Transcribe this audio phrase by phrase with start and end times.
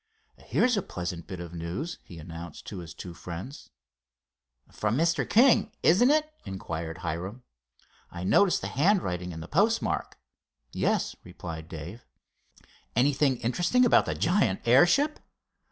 [0.39, 3.69] "Here's a pleasant bit of news," he announced to his two friends.
[4.71, 5.29] "From Mr.
[5.29, 7.43] King, isn't it?" inquired Hiram.
[8.09, 10.17] "I noticed the handwriting and the postmark."
[10.71, 12.03] "Yes," replied Dave.
[12.95, 15.19] "Anything interesting about the giant airship?"